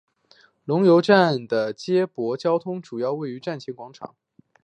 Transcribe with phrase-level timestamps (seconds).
[0.65, 4.15] 龙游站的接驳交通主要位于站前广场。